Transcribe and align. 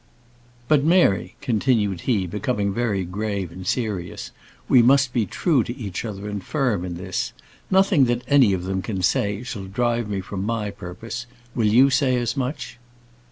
"But, 0.67 0.83
Mary," 0.83 1.35
continued 1.41 2.01
he, 2.09 2.25
becoming 2.25 2.73
very 2.73 3.05
grave 3.05 3.51
and 3.51 3.67
serious. 3.67 4.31
"We 4.67 4.81
must 4.81 5.13
be 5.13 5.27
true 5.27 5.63
to 5.63 5.77
each 5.77 6.05
other, 6.05 6.27
and 6.27 6.43
firm 6.43 6.83
in 6.83 6.95
this. 6.97 7.33
Nothing 7.69 8.05
that 8.05 8.23
any 8.27 8.51
of 8.53 8.63
them 8.63 8.81
can 8.81 9.03
say 9.03 9.43
shall 9.43 9.65
drive 9.65 10.09
me 10.09 10.19
from 10.19 10.43
my 10.43 10.71
purpose; 10.71 11.27
will 11.53 11.67
you 11.67 11.91
say 11.91 12.17
as 12.17 12.35
much?" 12.35 12.79